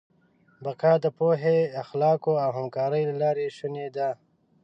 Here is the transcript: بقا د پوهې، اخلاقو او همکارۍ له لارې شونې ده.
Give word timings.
بقا 0.63 0.93
د 1.03 1.05
پوهې، 1.17 1.59
اخلاقو 1.83 2.33
او 2.43 2.49
همکارۍ 2.57 3.03
له 3.09 3.15
لارې 3.21 3.47
شونې 3.57 3.87
ده. 3.95 4.09